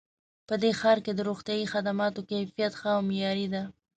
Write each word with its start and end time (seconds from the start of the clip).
په 0.47 0.55
دې 0.61 0.71
ښار 0.79 0.97
کې 1.05 1.11
د 1.15 1.19
روغتیایي 1.29 1.65
خدماتو 1.73 2.25
کیفیت 2.29 2.73
ښه 2.79 2.89
او 2.95 3.01
معیاري 3.09 3.47
ده 3.53 3.63